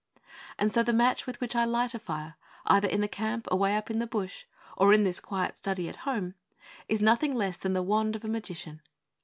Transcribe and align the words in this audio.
And 0.57 0.73
so 0.73 0.81
the 0.81 0.93
match 0.93 1.27
with 1.27 1.39
which 1.39 1.55
I 1.55 1.63
light 1.63 1.93
a 1.93 1.99
fire, 1.99 2.33
either 2.65 2.87
in 2.87 3.01
the 3.01 3.07
camp 3.07 3.47
away 3.51 3.77
up 3.77 3.91
in 3.91 3.99
the 3.99 4.07
bush, 4.07 4.45
or 4.75 4.93
in 4.93 5.03
this 5.03 5.19
quiet 5.19 5.57
study 5.57 5.87
at 5.89 5.97
home, 6.07 6.33
is 6.87 7.03
nothing 7.03 7.35
less 7.35 7.57
than 7.57 7.73
the 7.73 7.83
wand 7.83 8.15
of 8.15 8.25
a 8.25 8.27
magician! 8.27 8.81